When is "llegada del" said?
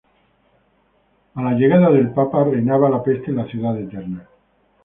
1.53-2.09